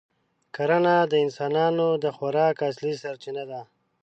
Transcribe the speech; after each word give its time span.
کرنه 0.55 0.95
د 1.11 1.13
انسانانو 1.25 1.87
د 2.03 2.05
خوراک 2.15 2.57
اصلي 2.69 2.93
سرچینه 3.03 3.43
ده. 3.51 3.61